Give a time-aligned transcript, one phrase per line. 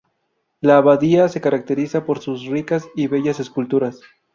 [0.61, 3.99] La abadía se caracteriza por sus ricas y bellas esculturas.